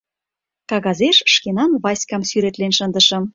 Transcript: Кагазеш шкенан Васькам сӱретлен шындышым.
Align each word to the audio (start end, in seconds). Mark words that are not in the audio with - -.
Кагазеш 0.69 1.17
шкенан 1.33 1.71
Васькам 1.83 2.21
сӱретлен 2.29 2.71
шындышым. 2.77 3.23